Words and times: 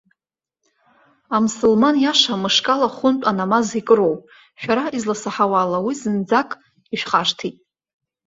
Амсылман 1.37 1.95
иаша 2.03 2.35
мышкала 2.43 2.87
хәынтә 2.95 3.27
анамаз 3.29 3.67
икыроуп, 3.79 4.21
шәара, 4.61 4.85
изласаҳауа 4.97 5.57
ала, 5.63 5.79
уи 5.85 5.93
зынӡак 6.01 6.49
ишәхашҭит! 6.95 7.55